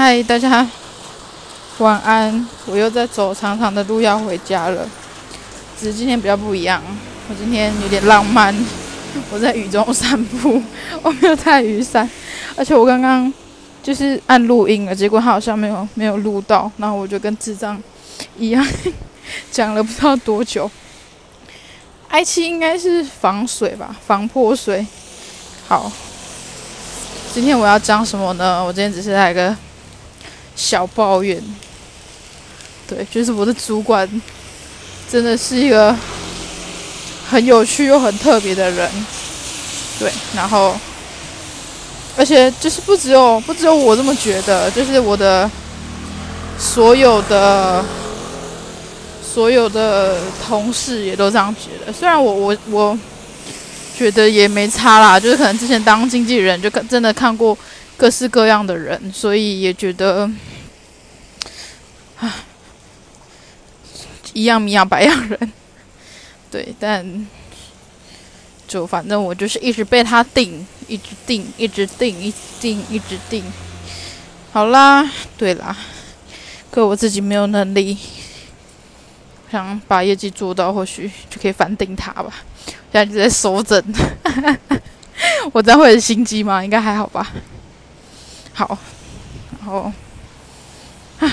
[0.00, 0.64] 嗨，大家
[1.78, 2.46] 晚安！
[2.66, 4.88] 我又在走长长的路要回家了，
[5.76, 6.80] 只是今天比较不一样。
[7.28, 8.54] 我今天有点浪漫，
[9.28, 10.62] 我在雨中散步，
[11.02, 12.08] 我没有带雨伞，
[12.54, 13.34] 而且我刚刚
[13.82, 17.76] 就是按录音了，结果好像没有没有录到，然后我就跟智障
[18.36, 18.64] 一样
[19.50, 20.70] 讲了不知道多久。
[22.06, 24.86] i 七应该是防水吧，防泼水。
[25.66, 25.90] 好，
[27.34, 28.64] 今天我要讲什么呢？
[28.64, 29.56] 我今天只是来个。
[30.58, 31.40] 小抱怨，
[32.88, 34.08] 对，就是我的主管
[35.08, 35.94] 真的是一个
[37.30, 38.90] 很有趣又很特别的人，
[40.00, 40.76] 对，然后
[42.16, 45.48] 而且就是不只有不只有我这么觉得，就是我的
[46.58, 47.84] 所有的
[49.22, 51.92] 所有的同事也都这样觉得。
[51.92, 52.98] 虽然我我我
[53.96, 57.56] 觉得也没差啦，就是可能之前当经纪人就真的看过
[57.98, 60.30] 各式各样的人，所以也觉得。
[62.20, 62.34] 啊，
[64.32, 65.52] 一样米养百样人，
[66.50, 67.26] 对，但
[68.66, 73.44] 就反正我就是一直被他定，一直定，一直定，一定，一直定。
[74.52, 75.76] 好啦，对啦，
[76.70, 77.96] 可我自己没有能力，
[79.52, 82.32] 想把业绩做到，或许就可以反定他吧。
[82.66, 83.80] 现在就在收整，
[85.52, 86.64] 我这样会很心机吗？
[86.64, 87.30] 应该还好吧。
[88.58, 88.76] 好，
[89.60, 89.92] 然后，
[91.20, 91.30] 唉。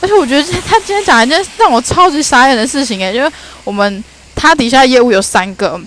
[0.00, 3.30] 而且我觉得他今天讲一件让我超级傻眼的事情诶，就是
[3.64, 4.02] 我们
[4.36, 5.78] 他底下业务有三个，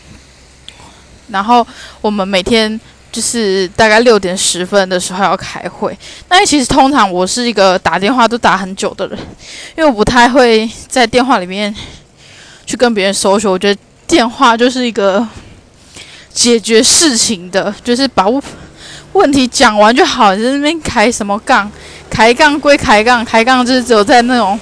[1.30, 1.66] 然后
[2.02, 2.80] 我们每天
[3.14, 5.98] 就是大概六点十分的时候要开会。
[6.28, 9.18] 那其实通常我是一个打电话都打很久的人，
[9.78, 11.74] 因为我不太会在电话里面
[12.66, 13.52] 去跟别人收索。
[13.52, 15.26] 我觉得电话就是一个
[16.32, 18.28] 解决事情的，就是把
[19.14, 21.72] 问题讲完就好，在那边开什么杠。
[22.10, 24.60] 抬杠归抬杠，抬杠就是只有在那种，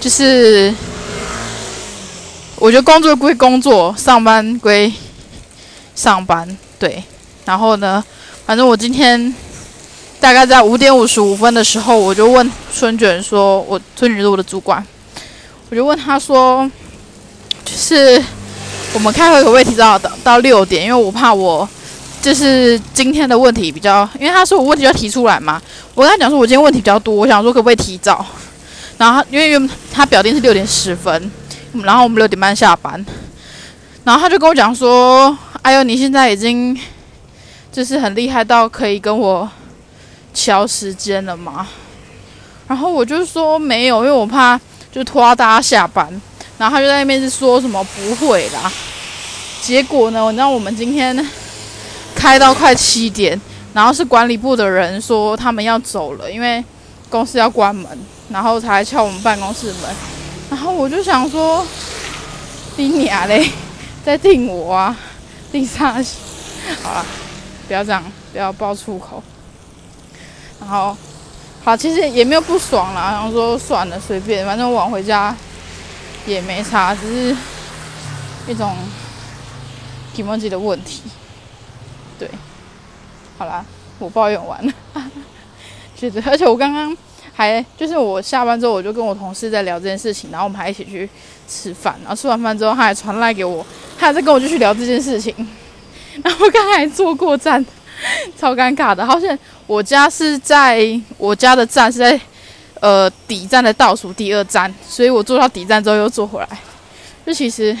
[0.00, 0.74] 就是
[2.56, 4.92] 我觉得工作归工作，上班归
[5.94, 7.00] 上班，对。
[7.44, 8.02] 然后呢，
[8.44, 9.32] 反正我今天
[10.18, 14.84] 大概在五点五十五分的时候，我就问春卷说：“我春卷是我的主管，
[15.70, 16.68] 我就问他说，
[17.64, 18.20] 就是
[18.94, 20.86] 我们开会可不可以提早到到六点？
[20.86, 21.68] 因为我怕我。”
[22.28, 25.58] 就是今天的问题比较，因为他说我问题要提出来嘛，
[25.94, 28.22] 我跟他讲说，我今天问题比较多，我想说可不可以提早。
[28.98, 31.30] 然后因为他表定是六点十分，
[31.72, 33.02] 然后我们六点半下班，
[34.04, 36.78] 然后他就跟我讲说：“哎呦，你现在已经
[37.72, 39.48] 就是很厉害到可以跟我
[40.34, 41.66] 敲时间了吗？”
[42.68, 44.60] 然后我就说没有，因为我怕
[44.92, 46.06] 就拖大家下班。
[46.58, 48.70] 然后他就在那边是说什么不会啦。
[49.62, 51.26] 结果呢，你知道我们今天。
[52.18, 53.40] 开到快七点，
[53.72, 56.62] 然后是管理部的人说他们要走了，因为
[57.08, 57.86] 公司要关门，
[58.28, 59.82] 然后才敲我们办公室门。
[60.50, 61.64] 然后我就想说，
[62.74, 63.48] 你娘嘞，
[64.04, 64.96] 在定我啊，
[65.52, 65.92] 定啥？
[66.82, 67.06] 好了，
[67.68, 68.02] 不要这样，
[68.32, 69.22] 不要爆粗口。
[70.58, 70.96] 然后，
[71.62, 75.32] 好，其实也没有不爽啦，然后说算了，随便，反正晚回家
[76.26, 77.36] 也没差，只是
[78.48, 78.74] 一种
[80.12, 81.02] 体温计的问题。
[82.18, 82.28] 对，
[83.38, 83.64] 好啦，
[83.98, 84.72] 我抱怨完了。
[85.96, 86.96] 觉得，而且我刚刚
[87.34, 91.08] 还就是我下班之后，我就跟我同事在聊这件事情，然后我们还一起去
[91.48, 91.96] 吃饭。
[92.02, 93.66] 然后吃完饭之后，他还传来给我，
[93.98, 95.34] 他还在跟我继续聊这件事情。
[96.22, 97.64] 然后刚才坐过站，
[98.38, 99.04] 超尴尬的。
[99.04, 99.36] 好像
[99.66, 102.20] 我家是在我家的站是在
[102.80, 106.48] 呃底站的倒数第二站，所以我坐到底站之后又坐回来，
[107.26, 107.76] 这其实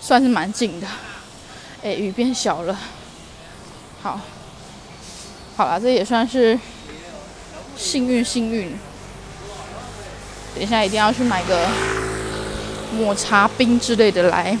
[0.00, 0.86] 算是蛮近的。
[1.82, 2.78] 哎，雨变小了，
[4.02, 4.20] 好，
[5.56, 6.58] 好了，这也算是
[7.74, 8.70] 幸运幸运。
[10.54, 11.66] 等一下一定要去买个
[12.98, 14.58] 抹茶冰之类的来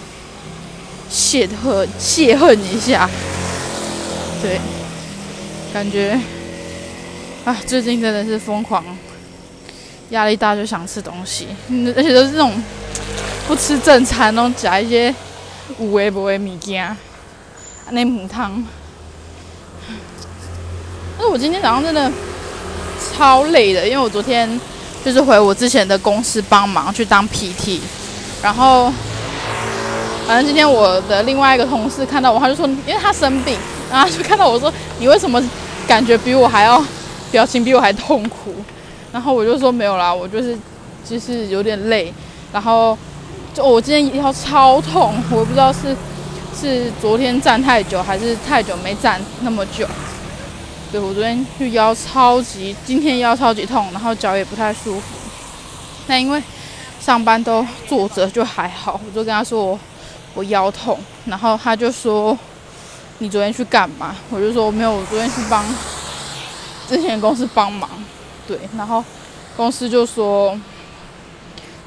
[1.10, 3.06] 泄恨泄恨一下。
[4.40, 4.58] 对，
[5.74, 6.18] 感觉
[7.44, 8.82] 啊，最近真的是疯狂，
[10.08, 11.48] 压力大就想吃东西，
[11.94, 12.62] 而且都是这种
[13.46, 15.14] 不吃正餐，那种夹一些
[15.78, 16.96] 五味不味物件。
[17.92, 18.64] 那母汤，
[21.18, 22.10] 但是我今天早上真的
[23.12, 24.60] 超累的，因为我昨天
[25.04, 27.80] 就是回我之前的公司帮忙去当 PT，
[28.42, 28.92] 然后
[30.26, 33.58] 反正今天我的另外一个同事看到我，他就说，因为他生病，
[33.90, 35.42] 然后就看到我说，你为什么
[35.88, 36.84] 感觉比我还要
[37.32, 38.54] 表情比我还痛苦？
[39.12, 40.56] 然后我就说没有啦，我就是
[41.04, 42.14] 就是有点累，
[42.52, 42.96] 然后
[43.52, 45.96] 就我今天腰超痛，我不知道是。
[46.54, 49.86] 是昨天站太久，还是太久没站那么久？
[50.92, 55.06] 对我昨天就腰超级，今天腰超级痛，然后脚也不太舒服。
[56.06, 56.42] 那因为
[57.00, 59.78] 上班都坐着就还好，我就跟他说我
[60.34, 62.36] 我腰痛，然后他就说
[63.18, 64.16] 你昨天去干嘛？
[64.30, 65.64] 我就说没有，我昨天去帮
[66.88, 67.88] 之前公司帮忙。
[68.48, 69.04] 对，然后
[69.56, 70.58] 公司就说，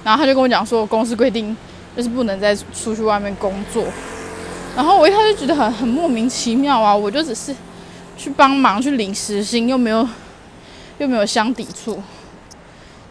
[0.03, 1.55] 然后他就跟我讲说公司规定
[1.97, 3.83] 就是不能再出去外面工作。
[4.75, 7.55] 然后我一开始觉得很很莫名其妙啊，我就只是。
[8.15, 10.07] 去帮忙去领时薪，又没有
[10.99, 12.01] 又没有相抵触，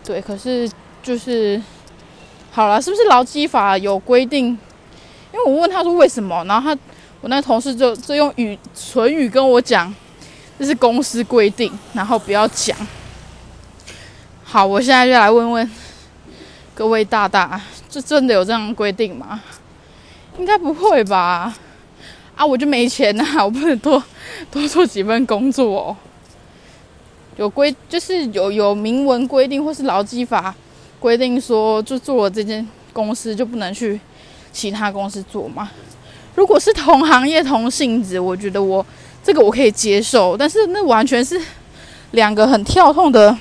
[0.05, 0.71] 对，可是
[1.03, 1.61] 就是
[2.53, 4.57] 好了，是不是劳基法有规定？
[5.33, 6.81] 因为我问他说为什么，然后他
[7.21, 9.93] 我那同事就就用语唇语跟我讲，
[10.57, 12.75] 这是公司规定，然后不要讲。
[14.45, 15.71] 好，我现在就来问问
[16.75, 17.61] 各位大大，
[17.91, 19.43] 这真的有这样规定吗？
[20.39, 21.55] 应该不会吧？
[22.35, 24.03] 啊，我就没钱呐，我不能多
[24.51, 25.97] 多做几份工作哦。
[27.37, 30.55] 有规就是有有明文规定，或是劳基法
[30.99, 34.01] 规定说，就做了这间公司就不能去
[34.53, 35.71] 其他公司做嘛。
[36.35, 38.85] 如果是同行业同性质，我觉得我
[39.23, 41.41] 这个我可以接受，但是那完全是
[42.13, 43.37] 两个很跳痛的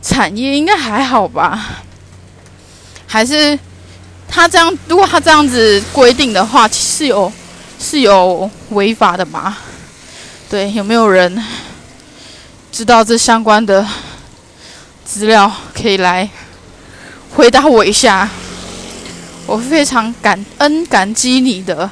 [0.00, 1.82] 产业，应该还好吧？
[3.06, 3.58] 还是
[4.32, 4.74] 他这样？
[4.88, 7.30] 如果他这样子规定的话，是有。
[7.84, 9.56] 是有违法的吗？
[10.48, 11.44] 对，有没有人
[12.70, 13.84] 知道这相关的
[15.04, 15.50] 资料？
[15.74, 16.30] 可以来
[17.34, 18.30] 回答我一下。
[19.46, 21.90] 我非常感恩、感激你的。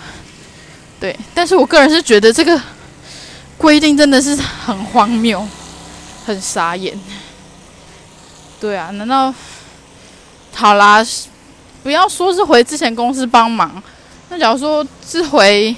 [1.00, 2.62] 对，但是我个人是觉得这个
[3.58, 5.44] 规定真的是很荒谬、
[6.25, 6.96] 很傻眼。
[8.60, 9.34] 对啊，难道
[10.54, 11.04] 好啦？
[11.82, 13.82] 不要说是回之前公司帮忙。
[14.29, 15.75] 那假如说是回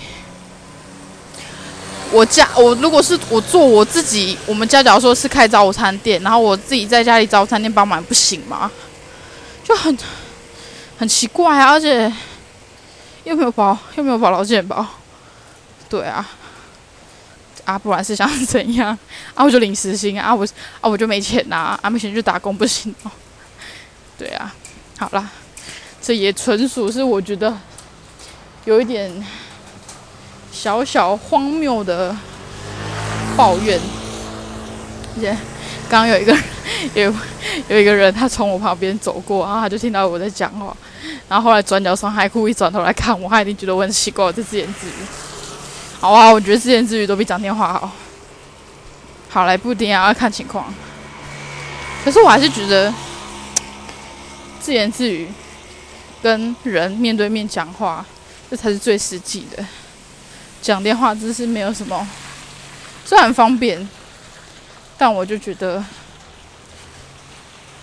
[2.10, 8.70] 我家，我如果是我做我自己，我们家假如说是开早餐店，然后我自己在家里早餐店帮忙，不行吗？
[9.64, 9.96] 就很
[10.98, 12.12] 很奇怪啊，而且
[13.24, 14.84] 又没有保，又没有保劳健保，
[15.88, 16.28] 对啊，
[17.64, 18.90] 啊，不然是想怎样？
[19.34, 20.46] 啊，我就领时薪啊，我
[20.82, 23.10] 啊我就没钱呐，啊没钱就打工不行哦，
[24.18, 24.54] 对啊，
[24.98, 25.30] 好啦，
[26.02, 27.56] 这也纯属是我觉得。
[28.64, 29.10] 有一点
[30.52, 32.16] 小小荒谬的
[33.36, 33.80] 抱怨。
[35.16, 35.36] 也，
[35.88, 36.32] 刚刚有一个
[36.94, 37.12] 有
[37.66, 40.76] 有一个人，他从我旁边走过，然后他就听到我在讲话，
[41.28, 44.92] 然后后来转角双还故意转头来看我，他一定觉得我很奇怪，我在自言自语。
[45.98, 47.90] 好啊，我觉得自言自语都比讲电话好。
[49.28, 50.72] 好来不一定啊，要看情况。
[52.04, 52.94] 可是我还是觉得
[54.60, 55.26] 自言自语
[56.22, 58.04] 跟人面对面讲话。
[58.50, 59.64] 这才是最实际的。
[60.60, 62.06] 讲电话只是没有什么，
[63.02, 63.88] 虽然方便，
[64.98, 65.82] 但我就觉得，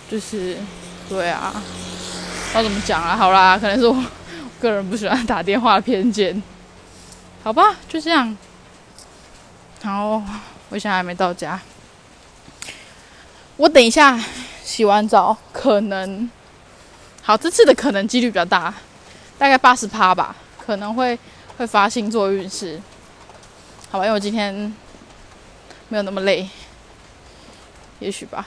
[0.08, 0.56] 就是
[1.08, 1.60] 对啊，
[2.54, 3.16] 要怎么讲啊？
[3.16, 4.04] 好啦，可能是我
[4.60, 6.40] 个人不喜欢打电话偏见。
[7.42, 8.38] 好吧，就这样。
[9.82, 10.22] 然后
[10.68, 11.60] 我现在还没到家，
[13.56, 14.16] 我等一下
[14.62, 16.30] 洗完澡，可能
[17.22, 18.72] 好，这次的可能几率比较大，
[19.38, 20.34] 大概八十趴吧。
[20.58, 21.18] 可能会
[21.58, 22.80] 会发星座运势，
[23.90, 24.54] 好吧，因为我今天
[25.88, 26.48] 没有那么累，
[27.98, 28.46] 也许吧。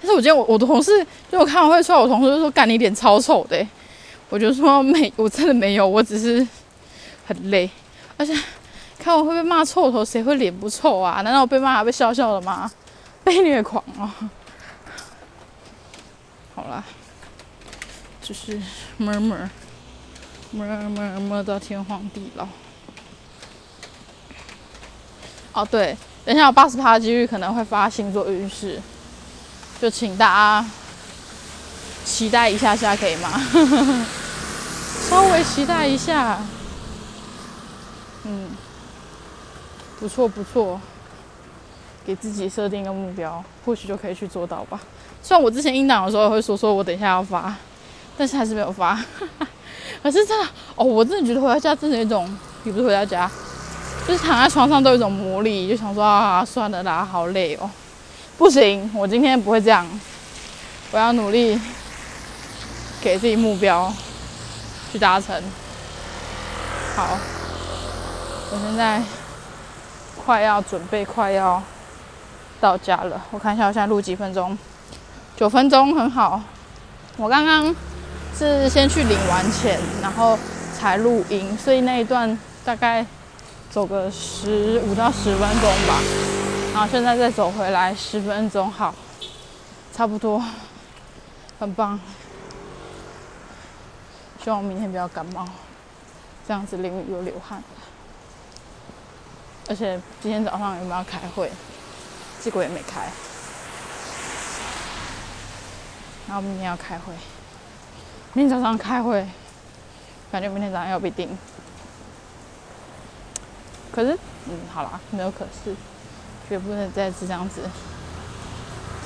[0.00, 3.66] 但是我今天我我的同事就我看完会出来，我同事就说：“干你脸超丑的。”
[4.28, 6.46] 我就说：“没，我真的没有，我只是
[7.26, 7.68] 很累。
[8.18, 8.36] 而且
[8.98, 11.22] 看我会被骂臭头，谁会脸不臭啊？
[11.22, 12.70] 难道我被骂还被笑笑了吗？
[13.24, 14.10] 被虐狂哦！
[16.54, 16.84] 好啦，
[18.26, 18.60] 就是
[18.98, 19.48] murmur。
[20.52, 22.46] 摸摸摸到天荒地老。
[25.52, 28.80] 哦，对，等一下有八十趴的几率可能会发星座运势，
[29.80, 30.26] 就请大
[30.62, 30.68] 家
[32.04, 33.28] 期待一下下，可以吗？
[35.10, 36.38] 稍微期待一下。
[38.24, 38.50] 嗯，
[39.98, 40.80] 不错不错，
[42.04, 44.80] 给自己设定一个目标，或许就可以去做到吧。
[45.22, 47.54] 虽然我之前应档的时候会说说我等一下要发，
[48.16, 48.98] 但是还是没有发。
[50.02, 52.28] 可是真的哦，我真的觉得回到家真的有一种，
[52.64, 53.28] 也不是回到家，
[54.06, 57.68] 就是躺在床上都有一种魔力，就想说啊，算了啦，好累哦，
[58.38, 59.84] 不行，我今天不会这样，
[60.92, 61.60] 我要努力
[63.00, 63.92] 给自己目标
[64.92, 65.42] 去达成。
[66.94, 67.18] 好，
[68.52, 69.02] 我现在
[70.24, 71.60] 快要准备快要
[72.60, 74.56] 到家了，我看一下我现在录几分钟，
[75.36, 76.40] 九分钟很好，
[77.16, 77.74] 我刚刚。
[78.38, 80.38] 是先去领完钱，然后
[80.76, 83.04] 才录音，所以那一段大概
[83.70, 86.00] 走个十五到十分钟吧。
[86.74, 88.94] 然后现在再走回来十分钟，好，
[89.94, 90.42] 差不多，
[91.58, 91.98] 很棒。
[94.44, 95.46] 希望我明天不要感冒，
[96.46, 97.62] 这样子淋雨又流汗。
[99.68, 101.50] 而且今天早上有没有开会？
[102.40, 103.08] 结果也没开。
[106.28, 107.14] 然后明天要开会，
[108.36, 109.26] 明天早上开会，
[110.30, 111.26] 感觉明天早上要被定。
[113.90, 114.12] 可是，
[114.46, 115.74] 嗯，好啦，没有可是，
[116.46, 117.62] 绝不能再次这样子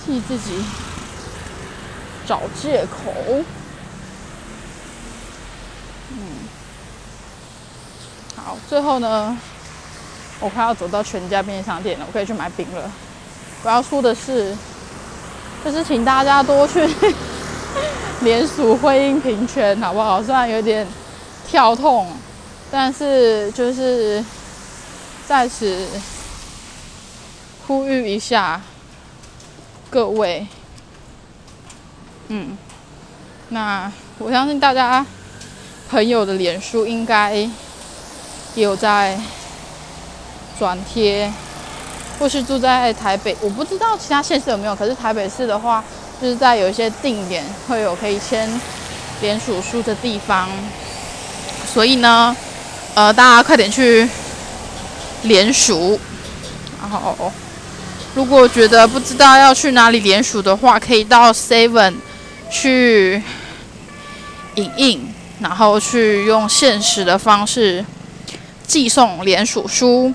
[0.04, 0.64] 替自己
[2.26, 3.12] 找借口。
[6.08, 6.18] 嗯，
[8.34, 9.38] 好，最后呢，
[10.40, 12.90] 我快要走到全家便利商店了，我可以去买饼了。
[13.62, 14.56] 我要说的是，
[15.64, 16.80] 就是请大家多去
[18.22, 20.22] 联署婚姻平权，好不好？
[20.22, 20.86] 虽然有点
[21.46, 22.06] 跳痛，
[22.70, 24.22] 但是就是
[25.26, 25.86] 在此
[27.66, 28.60] 呼吁一下
[29.88, 30.46] 各位。
[32.28, 32.56] 嗯，
[33.48, 35.04] 那我相信大家
[35.88, 37.48] 朋友的脸书应该
[38.54, 39.18] 有在
[40.58, 41.32] 转贴。
[42.18, 44.76] 或是住在台北，我不知道其他县市有没有。
[44.76, 45.82] 可是台北市的话，
[46.20, 48.48] 就是在有一些定点会有可以签
[49.20, 50.48] 联署书的地方。
[51.72, 52.36] 所以呢，
[52.94, 54.08] 呃，大家快点去
[55.22, 55.98] 联署。
[56.80, 57.32] 然后，
[58.14, 61.94] 如果觉得不知道要去哪里联署的话，可以到 Seven
[62.50, 63.22] 去
[64.56, 67.84] 影印，然后去用现实的方式
[68.66, 70.12] 寄送联署书。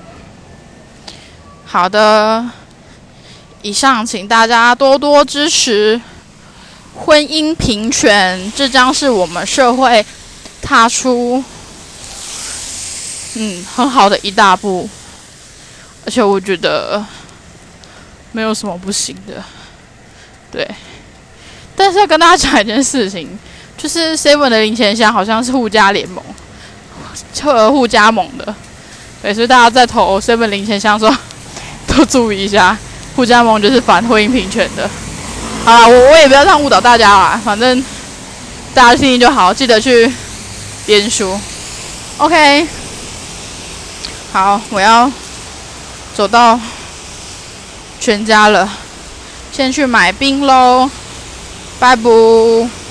[1.65, 2.45] 好的，
[3.65, 5.99] 以上请大家多多支持
[6.93, 10.05] 婚姻平权，这将是我们社会
[10.61, 11.43] 踏出
[13.33, 14.87] 嗯很好的一大步，
[16.05, 17.03] 而且我觉得
[18.33, 19.43] 没有什么不行的，
[20.51, 20.69] 对。
[21.75, 23.27] 但是要跟大家讲一件事情，
[23.75, 26.23] 就是 Seven 的零钱箱好像是互加联盟，
[27.35, 28.53] 特互加盟的，
[29.23, 31.19] 对，所以大家在投 Seven 零钱箱的时候。
[31.87, 32.77] 都注意一下，
[33.15, 34.89] 互加盟就是反婚姻平权的。
[35.63, 37.83] 好了，我我也不要这样误导大家啦，反正
[38.73, 40.11] 大家听听就好，记得去
[40.85, 41.39] 编书。
[42.17, 42.67] OK，
[44.31, 45.11] 好，我要
[46.13, 46.59] 走到
[47.99, 48.69] 全家了，
[49.51, 50.89] 先去买冰喽，
[51.79, 52.84] 拜拜。